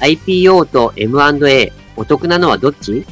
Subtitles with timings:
[0.00, 3.04] IPO と M&A お得なのはどっち？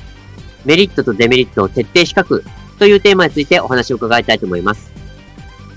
[0.64, 2.42] メリットとデメリットを徹底比較
[2.78, 4.90] というテーマについてお話を伺いたいと思います。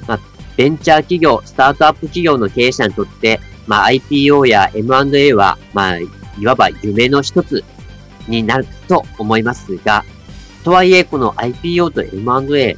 [0.07, 0.19] まあ、
[0.57, 6.07] ベンチャー企業、スタートアップ企業の経営者にとって、まあ、IPO や M&A は、まあ、い
[6.43, 7.63] わば夢の一つ
[8.27, 10.03] になると思いますが、
[10.63, 12.77] とはいえ、この IPO と M&A、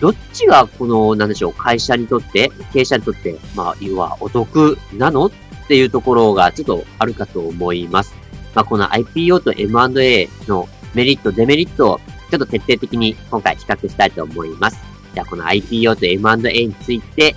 [0.00, 5.26] どっちがこの、なんでしょう、会社にとって、経営者にとって、まあ、要はお得なの？
[5.26, 5.30] っ
[5.68, 8.14] ていうところがちょっとあるかと思います。
[8.54, 14.78] まあ、この IPO と M&A のメリット、デメリットをちょっと徹底的に今回比較したいと思います。
[15.14, 17.36] じゃあこの IPO と M&A について、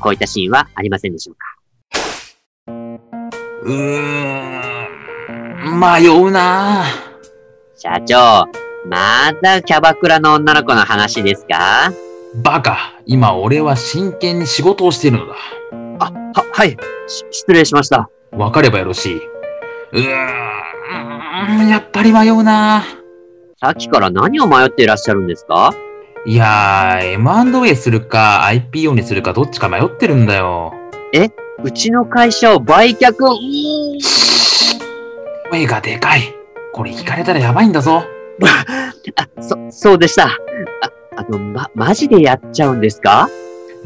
[0.00, 1.46] こういったシーンはありませんでしょうか？
[3.62, 3.72] うー
[5.70, 6.84] ん、迷うな
[7.76, 8.46] 社長、
[8.88, 11.92] まだキャバクラの女の子の話ですか？
[12.42, 15.34] バカ、今俺は真剣に仕事をしているのだ。
[16.56, 16.74] はい。
[17.30, 18.08] 失礼しました。
[18.32, 19.16] わかればよろしい。
[19.92, 22.82] うーん、やっぱり迷うな
[23.60, 25.72] さっきから何を迷っていらっしゃるんですか？
[26.24, 30.72] いやー、M&A するか IPO にするかどっちか迷ってるんだよ。
[31.12, 31.28] え
[31.62, 33.14] うちの会社を売却
[35.50, 36.34] 声がでかい。
[36.72, 38.02] これ聞かれたらやばいんだぞ。
[39.16, 40.26] あ、そ、そうでした。
[40.26, 40.30] あ、
[41.16, 43.28] あの、ま、マジでやっちゃうんですか？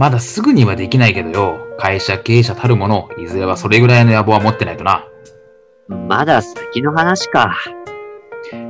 [0.00, 1.76] まだすぐにはできないけどよ。
[1.78, 5.04] 会社経営者たるもの、いずれはそれぐらいの野望は持ってないとな。
[6.08, 7.54] まだ先の話か。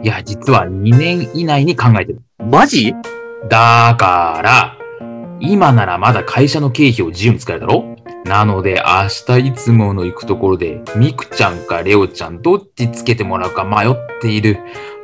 [0.03, 2.23] いや、実は2年以内に考えてる。
[2.39, 2.95] マジ？
[3.49, 4.77] だから、
[5.39, 14.59] 今ならまだ会社の経費を自由に使えるだろなので、明日いつもの行くところで、ミクちゃんかレオちゃん、どっちつけてもらうか迷っている。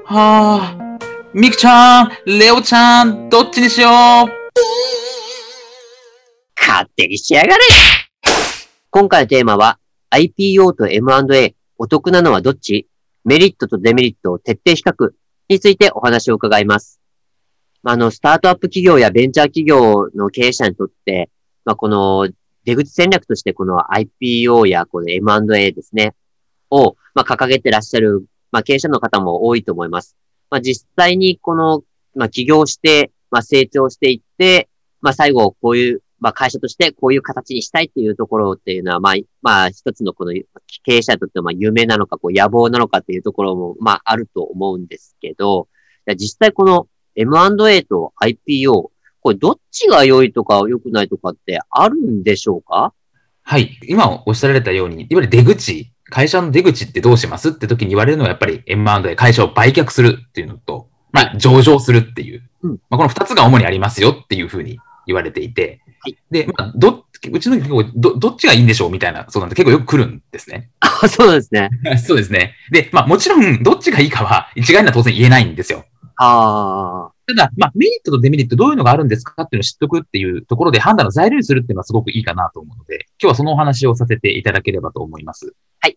[0.05, 0.99] はあ、
[1.33, 3.93] ミクちゃん、レオちゃん、どっちにしよう
[6.77, 7.55] 勝手にしやがれ
[8.91, 9.79] 今回のテーマは、
[10.11, 12.87] IPO と M&A、お得なのはどっち？
[13.25, 15.11] メリットとデメリットを徹底比較
[15.49, 17.01] についてお話を伺います。
[17.83, 21.31] あ、あの、スタートアップ企業やベンチャー企業の経営者にとって、
[21.65, 22.29] まあ、この
[22.65, 26.15] 出口戦略としてこの IPO やこの M&A ですね、
[26.69, 30.15] を、まあ、掲げてらっしゃる、まあ、経営者の方も多いと思います。
[30.51, 31.85] まあ、実際にこの、
[32.15, 34.69] まあ、起業して、まあ、成長していって、
[35.01, 40.45] まあ、最後、こういうまあ会社としてこういう形にしたいっていうところっていうのは、まあ、まあ一つのこの経
[40.87, 45.69] 営者にとってまあ夢なのか、こう野望なのかっていうところも、まああると思うんですけど、
[46.19, 48.91] 実際この M&A と IPO、
[49.21, 52.93] これどっちが良いとか良くないとかってあるんでしょうか？
[53.43, 53.79] はい。
[53.89, 62.49] 今おっしゃられたように、いわゆる出口、会社の出口ってどうしますって時に言われるのはやっぱり M&A、会社を売却するっていうのと、まあ上場するっていう。
[62.63, 65.86] うん、まあこの二つが主にありますよっていうふうに言われていて、はい、
[66.31, 70.71] で、まあ、ど、うちの結構ど、どっちがいいんでしょうみたいな、そうなんで結構よく来るんですね。
[70.81, 71.71] あ、そうなんですね。
[71.99, 72.55] そうですね。
[72.71, 75.85] で、まあもちろん、どっちがいいかは一概には当然言えないんですよ。
[76.17, 77.13] ああ。
[77.27, 85.55] ただ、まあ、メリットとデメリットどういうのがあるんですかっていうのを知っとくっていうところで判断の材料にするっていうのはすごくいいかなと思うので、今日はそのお話をさせていただければと思います。
[85.81, 85.97] はい。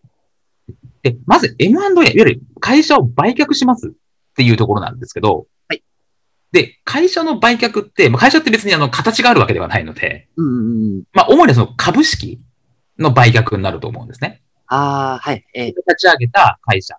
[1.02, 3.90] で、まず M&A、いわゆる会社を売却しますっ
[4.36, 5.46] ていうところなんですけど、
[6.52, 12.40] で、会社の売却って、まあ、会社って別にあの、形があるわけではないので、うんうんうん、まあ、主にその株式
[12.98, 14.42] の売却になると思うんですね。
[14.66, 15.44] ああ、はい。
[15.54, 16.96] えー、立ち上げた会社、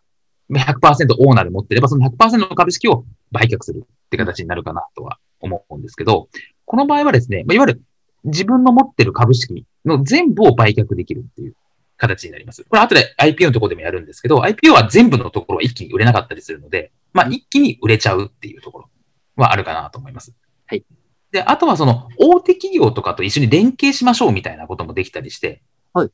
[0.50, 6.30] 100%オーナーで持ってれば、その100%の株式を売却するって形になるかなとは思うんですけど、
[6.66, 7.82] この場合はですね、まあ、いわゆる
[8.24, 11.56] 自分の持ってる株式の全部を売却できるっていう
[11.98, 12.64] 形になります。
[12.64, 18.90] これ後で IPO のところでもやるんですけど、IPO は全部のところは一気に売れなかったりするので、まあ一気に売れちゃうっていうところ。
[19.36, 20.34] はあるかなと思います。
[20.68, 20.86] はい。
[21.32, 25.64] で、あとはその大手企業とかと一緒に連携しましょうみたいなこともできたりして、
[25.94, 26.10] はい。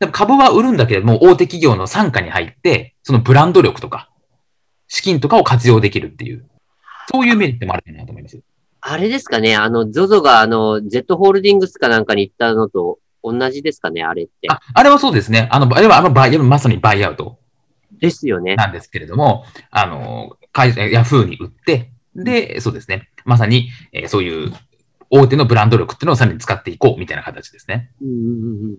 [0.00, 4.10] でも株は売るんだけれども、大手企業の傘下に入って、そのブランド力とか、
[4.88, 6.48] 資金とかを活用できるっていう、
[7.12, 8.40] そういうメリットもあるかなと思います。
[8.82, 14.48] あれですかね、あの、ZOZO があの、Z ホールディングスかなんかに行ったのと同じですかね、あれって。
[14.50, 15.48] あ、あれはそうですね。
[15.52, 17.38] あの、あれはあのバイ、まさにバイアウト。
[18.00, 18.56] ですよね。
[18.56, 23.08] なんですけれども、あの、会社、ヤフーに売って、で、そうですね。
[23.24, 24.52] まさに、えー、そういう
[25.10, 27.90] 大手のブランド力っていうのをさらに使っていこうみたいな形ですね。
[28.00, 28.76] うんうんうん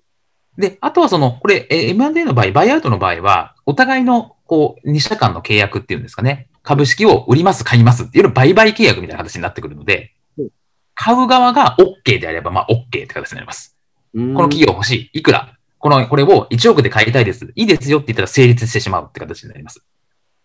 [0.57, 6.49] で、あとはその、これ、え M&A の場合、バイアウトの場合は、お互いの、こう、2社間の契約っていうんですかね。
[6.61, 10.49] 株式を売ります、買いますっていうの売買契約みたいな形になってくるのでうん、
[10.93, 13.77] 買う側が OK であれば、まあ OK って形になります。
[14.13, 15.19] ここの企業欲しい。
[15.19, 17.51] いくらこの、これを1億で買いたいです。
[17.55, 19.83] いいですよって言ったら成立してしまうって形になります。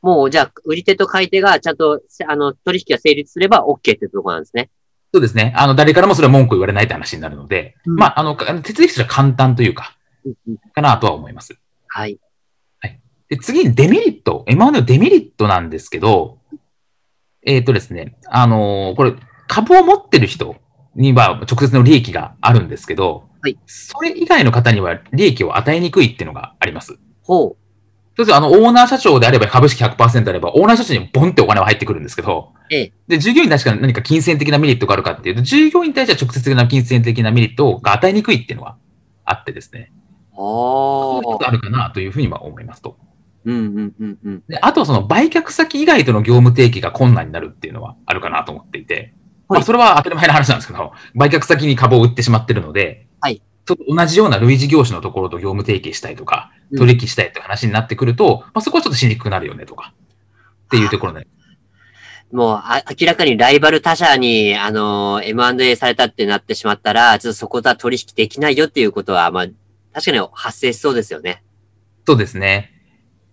[0.02, 4.70] もう、じゃあ、売り手と買い手がちゃんと、あの、取引が成立すれば OK ってところなんですね。
[5.12, 5.52] そうですね。
[5.56, 9.96] あの、誰からもそれは文句言われないって話になるので、うんまあ、あの、か手続きとしては簡単というか、
[10.74, 11.58] かなとは思います。
[11.88, 12.18] はい。
[13.28, 14.44] で、次にデメリット。
[14.46, 16.38] M&A のデメリットなんですけど、
[17.44, 19.14] えっ、とですね、あのーこれ、
[19.48, 20.56] 株を持ってる人
[20.94, 26.98] には直接の利益があるんですけど、はいそれ以外の方には利益を与えにくいっていうのがあります。
[27.22, 27.56] ほう。
[28.16, 38.76] そうすると、あの、オーナー社長であれば株式100%あれば、オーナー社長にボンってお金は入ってくるんですけど、ええで、従業員に確かに何か金銭的なメリットがあるかっていうと、従業員に対しては直接的な金銭的なメリットが与えにくいっていうのは
[39.26, 39.92] あってですね。
[40.32, 41.48] あそういうことがあ。
[41.50, 42.96] あるかなというふうには思いますと。
[43.44, 44.42] うんうんうんうん。
[44.48, 49.12] で、あとはその売却先以外との業務提携が困難になるっていうのはあるかなと思っていて、はい
[49.48, 59.94] まあそれは当たり前の話なんですけど、売却先に株を売ってしまってるので、はいと同じような類似業種のところと業務提携したいとか、うん取引したいって話になってくると、まあそこはちょっとしにくくなるよねとか、
[60.64, 61.28] っていうところで、
[62.32, 69.46] もう、あ、明らかにライバル他社に、あの、M&A されたってなってしまったら、ちょっとそことは取引できないよっていうことは、まあ、
[69.92, 71.44] 確かに発生しそうですよね。
[72.06, 72.75] そうですね。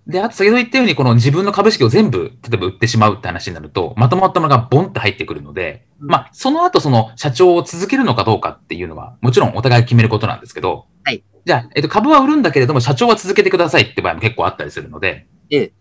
[0.07, 11.23] で、あと先ほど言ったように、この自分の株式を全部、例えば売ってしまうって話になると、まとまったものがボンって入ってくるので、うんまあ、その後その社長を続けるのかどうかっていうのは、もちろんお互い決めることなんですけど、はい。
[11.45, 15.73] じゃあ、えっと、株は売るんだけれども、社長は続けてくださいって場合も結構あったりするので、ええ。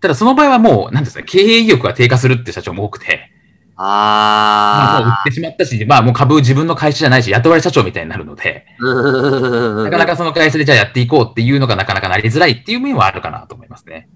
[0.00, 3.32] ただその場合はもう、なんですか、経営意欲が低下するって社長も多くて、
[3.78, 14.08] まあ、もう売あってしまったし、まあ、もう株自分の会社じゃないし、雇われ社長みたいになるので、なかなかその会社でじゃあやっていこうっていうのがなかなかなりづらいっていう面はあるかなと思いますね。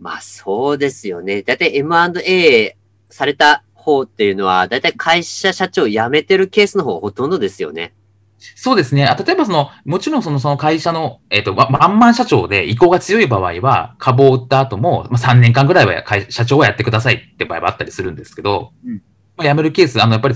[0.00, 1.42] まあ、そうですよね。
[1.42, 2.76] だいたい M&A
[3.08, 7.94] された方っていうのは、だいたい会社社長辞めてるケースの方がほとんどですよね。
[8.38, 9.06] そうですね。
[9.06, 19.02] あ例えばその、もちろんそのその会社の、えっ、と、ワワンマン社長で意向が強い場合は、株を売った後も、まあ、3年間ぐらいは会社長はやってくださいって場合はあったりするんですけど、うん
[19.36, 20.34] まあ、辞めるケース、あの、やっぱり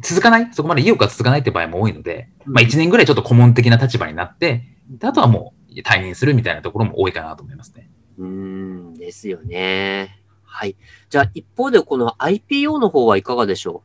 [0.00, 7.90] 続かない、そこまで意欲が続かないって場合も多いので、まあ、1年ぐらいちょっと顧問的な立場になって、であとはもう退任するみたいなところも多いかなと思いますね。
[8.18, 10.20] うーん、ですよね。
[10.44, 10.76] はい。
[11.10, 13.82] じゃあ、一方でこの IPO の方はいかがでしょ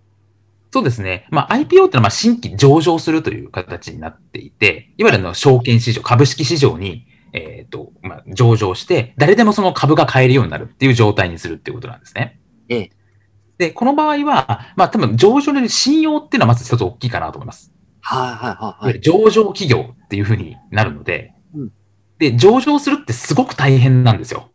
[0.73, 1.27] そうですね。
[1.29, 12.39] まあ、IPO ってのはまあ新規上場するという形になっていて、いわゆるあの証券市場、株式市場に、えっ、と、まあ、上場して、誰でもその株が買えるようになるっていう状態にするっていうことなんですね。
[12.69, 12.91] ええ。
[13.59, 17.71] で、この場合は、まあ、多分上場による信用っていうのはまず一つ大きいかなと思います。
[17.71, 21.71] うはいはいはい上場企業っていうふうになるので、うん
[22.17, 24.49] で、上場するってすごく大変なんですよ。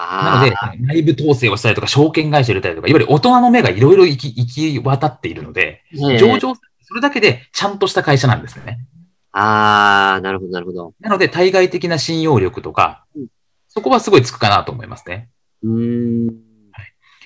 [0.00, 6.60] なのであ、内部統制をしたりとか、証券会社入れたりとか、いわゆる大人の目がいろいろ行き、行き渡っているので、あ、上場す
[6.94, 8.78] るだけでちゃんとした会社なんですね。
[9.32, 10.94] ああ、なるほどなるほど。
[11.00, 13.26] なので、対外的な信用力とかうん、
[13.68, 15.28] そこはすごいつくかなと思いますね。
[15.62, 16.34] うーん。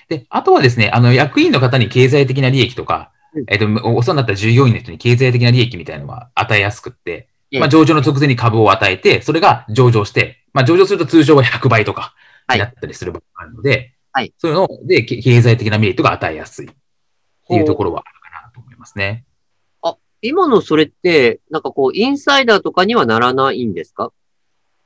[0.07, 12.11] で、あとはですね、あの、役員の方に経済的な利益とかうん、えっと、お世話になった従業員の人に経済的な利益みたいなのは与えやすくって、ええまあ、上場の直前に株を与えて、それが上場して、まあ、上場すると通常は100倍とかはい
[12.53, 16.69] になったりする場合があるので、はいそういうので、け経済的なメリットが与えやすいっ
[17.47, 19.25] ていうところはあるかなと思いますね。
[20.21, 24.11] 今のそれって、なんかこう、インサイダーとかにはならないんですか？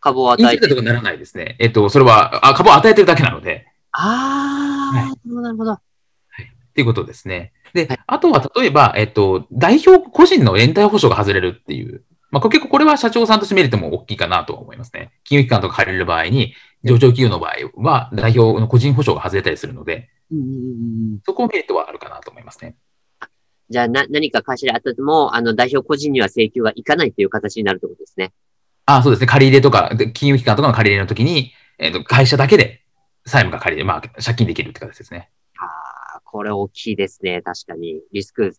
[0.01, 0.83] 株を与えてインサイダーと。
[0.83, 1.55] かならないですね。
[1.59, 5.73] えっと、それは、あ株を与えてるだけなので、ああ、はいなるほど。
[5.73, 5.79] っ
[6.73, 7.53] ていうことですね。
[7.73, 15.11] で、はいあとは例えば、えっと、代表個人の連帯保証が外れるっていう、まあ、結構これは社長さんとしてメリットも大きいかなとは思いますね。
[15.23, 20.09] 金融機関とか借りる場合に、上場企業の場合は代表の個人保証が外れたりするので、
[21.25, 22.75] そこメリットはあるかなと思いますね。
[23.69, 28.33] じゃあ、な、何か会社であったとも、あの、代表個人には請求がいかないという形になるってことですね。
[28.85, 29.27] あそうですね。
[29.27, 32.83] 借り入れとか、で金融機関とかの借り入れの時に、えっと、会社だけで
[33.25, 35.29] 債務が借り入れ、まあ、借金できるって形ですね。
[35.59, 37.41] ああ、これ大きいですね。
[37.43, 38.01] 確かに。
[38.11, 38.55] リスク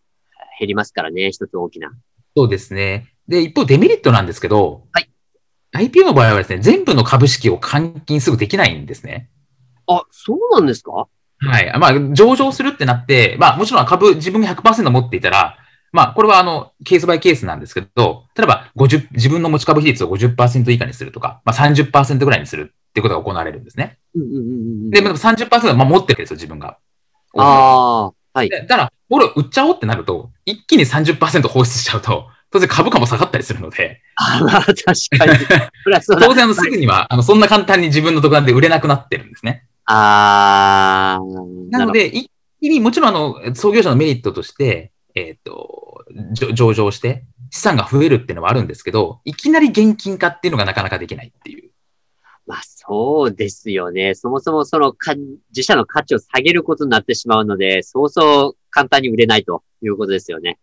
[0.59, 1.31] 減りますからね。
[1.31, 1.91] 一つ大きな。
[2.37, 3.13] そうですね。
[3.27, 5.10] で、一方デメリットなんですけど、はい。
[5.73, 9.29] IPO の場合はですね、全部の株式を換金すぐできないんですね。
[9.87, 11.07] あ、そうなんですか？
[11.43, 11.79] はい。
[11.79, 15.57] まあ、上場するってなって、まあ、もちろん株、自分が100%持っていたら、
[15.91, 23.97] まあ、これはあの、ケースバイケースなんですけど、例えば、50、自分の持ち株比率を50%以下にするとか、まあ、30%ぐらいにするってことが行われるんですね。
[24.15, 24.41] うんうんうんう
[24.87, 24.89] ん。
[24.91, 26.77] で、まあ、30%はまあ持ってるんですよ、自分が。
[27.37, 28.49] ああ、はい。
[28.49, 35.39] でだから、俺売っちゃおうってなると、一気に30%放出しちゃうと、当然株価も下がったりするので、あまあ、確かに。
[36.19, 39.65] 当然あのすぐには、あの、そんな簡単に自分の独断で売れなくなってるんですね。
[39.85, 41.71] あー。
[41.71, 42.29] なので、一
[42.59, 51.71] 気に、もちろんあの、創業者のメリットとして、えっ、と、じょ上場して、資産が増えるっていうのはあるんですけど、いきなり現金化っていうのがなかなかできないっていう。
[52.47, 54.15] まあそうですよね。
[54.15, 55.13] そもそもそのか
[55.49, 60.57] 自社の価値を下げることになってしまうので、そうそう簡単に売れないということですよね。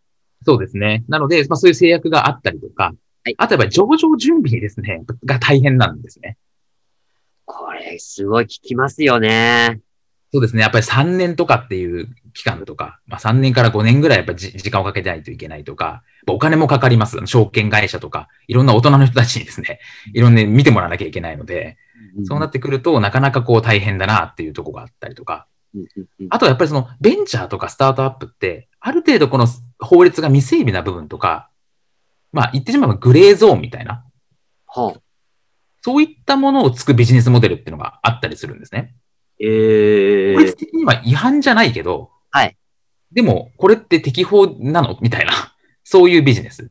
[0.45, 1.05] そうですね。
[1.09, 2.93] なので、まあそういう制約があったりとか、
[3.25, 6.39] はいあとやっぱり上場準備ですね、が大変なんですね。
[7.45, 9.81] これ、すごい効きますよね。
[10.33, 10.63] そうですね。
[10.63, 17.19] やっぱり3年とかっていう期間とか、まあ3年から5年ぐらいやっぱりじ時間をかけないといけないとか、お金もかかります。
[17.27, 19.81] 証券会社とか、いろんな大人の人たちにですね、
[20.13, 21.79] いろんな見てもらわなきゃいけないので、
[22.25, 25.47] そうなってくるとなかなかこう大変だなっていうところがあったりとか、
[26.31, 29.47] あとはやっぱりそのベンチャーとかスタートアップって、ある程度この
[29.79, 31.51] 法律が未整備な部分とか、
[32.33, 34.05] まあ言ってしまえばグレーゾーンみたいな、
[34.67, 35.01] はあ、
[35.83, 38.95] そういったものをつくビジネスモデルっていうのがあったりするんですね。
[39.41, 42.57] ええ法律的には違反じゃないけど、はい。
[43.13, 44.99] でも、これって適法なの？
[45.01, 45.33] みたいな、
[45.85, 46.71] そういうビジネス。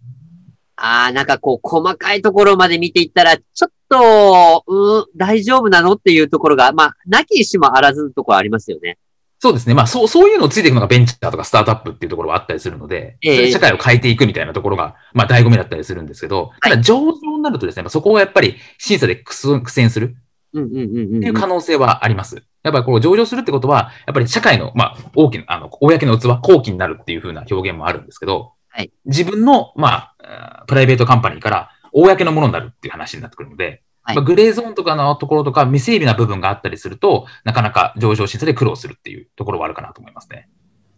[0.77, 8.97] ああ、なんかこう、細かいところまで見ていったら、ちょっと、うん、大丈夫なのっていうところが、まあ、なきにしもあらずのところありますよね。
[9.39, 9.75] そうですね。
[9.75, 20.15] まあ、そう、そういうのをついていくのがベンチャーとかスタートアップっていうところはあったりするので、ええそれ社会を変えていくみたいなところが、まあ、醍醐味だったりするんですけど、ただ上場になるとですね、まあそこはやっぱり審査で苦戦苦戦するって
[20.53, 21.23] うん。
[21.23, 22.43] いう可能性はあります。
[22.63, 40.47] やっぱりこう上場するってことは、やっぱり社会の、まあ、大きな、あの、公の器、公器になるっていう風な表現もあるんですけど、はい自分の、まあプライベートカンパニーから公のものになるっていう話になってくるので、はいまあ、グレーゾーンとかのところとか未整備な部分があったりすると、なかなか上場審査で苦労するっていうところはあるかなと思いますね。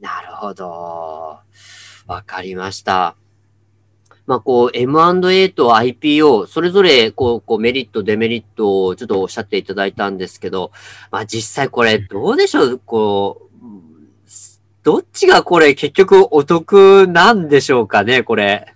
[0.02, 1.40] なるほど。
[2.08, 3.16] わかりました。
[4.28, 10.72] まあ、こう、M&A と IPO、それぞれ、こう、こう、メリット、デメリットをちょっとおっしゃっていただいたんですけど、
[11.12, 12.80] まあ、実際これ、どうでしょう？
[12.86, 13.49] こう、うん
[14.90, 18.74] どっちがこれ、結局お得なんでしょうかね、これ。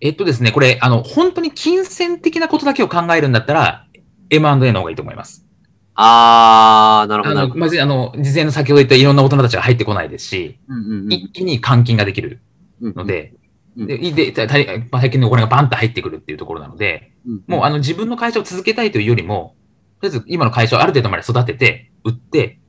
[0.00, 3.86] えっとですね、これ、あの、本当に金銭的なことだけを考えるんだったら、
[4.30, 5.46] M&A の方がいいと思います。
[5.94, 7.38] あー、なるほど。
[7.38, 12.40] あの、まず、あの、事前の先ほど言ったいろんな大人たちが入ってこないですし、うんうんうん一気に換金ができる
[12.80, 13.34] うんので、
[13.76, 19.54] うんで、で、た大まあ最近のお金がバンと入ってくるっていうところなので、うんもうあの自分の会社を続けたいというよりも、
[20.00, 22.59] とりあえず今の会社をある程度まで育てて、売って、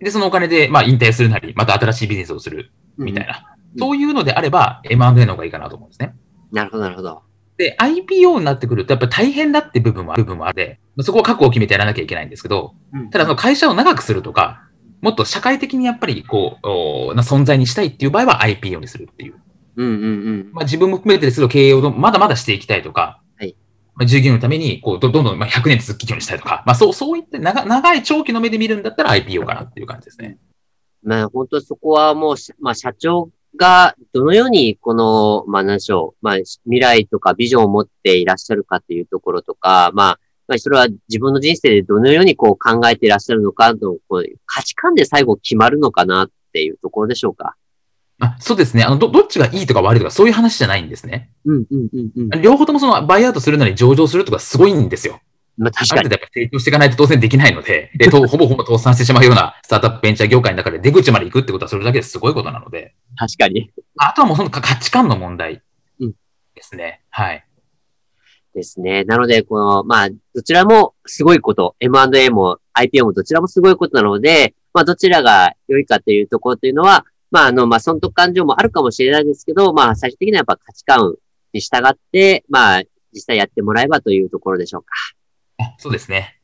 [0.00, 6.16] で、そのお金で、まあ引退するなり、また新しいビジネスをするみたいな、うんそういうのであれば、M&A の方がいいかなと思うんですね。
[6.50, 7.22] なるほど、なるほど。
[7.56, 12.74] で、IPO になってくると、やっぱり大変だって部分は、部分もあって、まあそこは覚悟を決めてやらなきゃいけないんですけど、
[13.12, 14.62] ただその会社を長くするとか、
[15.02, 19.34] もっと社会的にやっぱりこう、おな存在にしたいっていう場合は IPO にするっていう。
[19.76, 20.50] うんうんうん。
[20.52, 23.19] まあ、自分も含めてですけど、経営をどまだまだしていきたいとか、はい
[24.00, 30.38] まあ、従業員のためにこうどんどんまあ100年続き業にしたいとか、まあ、そうそういった長長い長期の目で見るんだったら IPO かなっていう感じですね。
[31.02, 47.54] まあ本当そこはもう、まあ社長がどのようにこの、まあ何でしょう、まあ未来とかビジョンを持っていらっしゃるかっていうところとか、まあ、まあそれは自分の人生でどのようにこう考えていらっしゃるのかの、こう価値観で最後決まるのかなっていうところでしょうか。
[48.20, 49.10] あそうですねあのど。
[49.10, 51.30] どっちがいいとか悪いとかそういう話じゃないんですね。
[51.44, 52.42] うんうんうんうん。
[52.42, 55.20] 両方ともそのバイアウトするのに上場するとかすごいんですよ。
[55.56, 56.00] まあ確かに。
[56.00, 63.70] ある程度やっぱ成長していかないと当然できないので、 でとほぼほぼ倒産してしまうようなスタートアップベンチャー業界の中で出口まで行くってことはそれだけですごいことなので、確かに。
[63.96, 65.62] あとはもうその価値観の問題
[66.00, 66.12] うん
[66.54, 67.02] ですね。
[67.10, 67.44] はい。
[68.54, 69.04] ですね。
[69.04, 81.14] なので、この、まあ、どちらもすごいこと、M&A も IPO もどちらもすごいことなので、まあ、どちらが良いかというところというのは、まあ、あの、まあ、損得感情もあるかもしれないですけど、まあ、最終的にはやっぱ価値観
[81.52, 82.82] に従って、まあ、
[83.12, 84.94] 実際やってもらえばというところでしょうか。
[85.58, 86.40] あそうですね。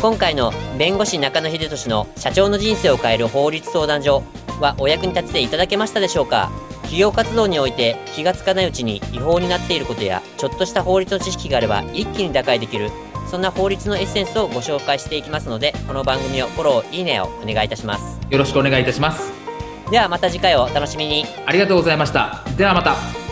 [0.00, 4.22] 今回の弁護士中野秀俊の社長の人生を変える法律相談所
[4.60, 6.50] はお役に立てていただけましたでしょうか
[6.82, 12.90] 企業活動において気がつかないうちに違法になっていることやちょっとした法律の知識があれば一気に打開できる
[13.30, 19.44] そんな法律のエッセンスをご紹介していきますのでこの番組をフォローいいねをお願いいたしますよろしくお願いいたします。
[19.90, 22.42] ではまた次回をお楽しみにありがとうございました。
[22.56, 23.23] ではまた。